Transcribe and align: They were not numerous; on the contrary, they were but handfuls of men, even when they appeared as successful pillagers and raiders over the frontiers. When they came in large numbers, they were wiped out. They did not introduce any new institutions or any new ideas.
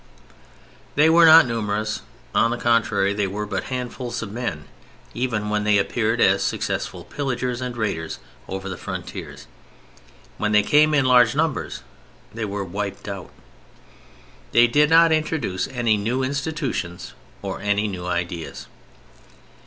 They 0.95 1.11
were 1.11 1.27
not 1.27 1.45
numerous; 1.45 2.01
on 2.33 2.49
the 2.49 2.57
contrary, 2.57 3.13
they 3.13 3.27
were 3.27 3.45
but 3.45 3.65
handfuls 3.65 4.23
of 4.23 4.31
men, 4.31 4.65
even 5.13 5.51
when 5.51 5.63
they 5.63 5.77
appeared 5.77 6.19
as 6.19 6.41
successful 6.41 7.03
pillagers 7.03 7.61
and 7.61 7.77
raiders 7.77 8.17
over 8.47 8.67
the 8.67 8.77
frontiers. 8.79 9.45
When 10.39 10.53
they 10.53 10.63
came 10.63 10.95
in 10.95 11.05
large 11.05 11.35
numbers, 11.35 11.83
they 12.33 12.45
were 12.45 12.65
wiped 12.65 13.07
out. 13.07 13.29
They 14.53 14.65
did 14.65 14.89
not 14.89 15.11
introduce 15.11 15.67
any 15.67 15.97
new 15.97 16.23
institutions 16.23 17.13
or 17.43 17.61
any 17.61 17.87
new 17.87 18.07
ideas. 18.07 18.65